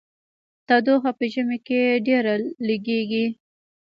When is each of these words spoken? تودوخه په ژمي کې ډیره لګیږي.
تودوخه 0.67 1.11
په 1.17 1.25
ژمي 1.33 1.57
کې 1.67 1.81
ډیره 2.07 2.33
لګیږي. 2.67 3.25